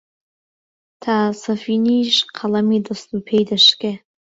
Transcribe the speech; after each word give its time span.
تا 1.03 1.15
سەفینیش 1.43 2.15
قەڵەمی 2.37 2.83
دەست 2.87 3.09
و 3.13 3.19
پێی 3.27 3.43
دەشکێ، 3.49 3.93